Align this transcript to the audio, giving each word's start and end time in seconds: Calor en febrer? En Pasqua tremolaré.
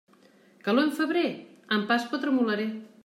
Calor 0.67 0.87
en 0.87 0.93
febrer? 1.01 1.27
En 1.77 1.85
Pasqua 1.93 2.21
tremolaré. 2.25 2.67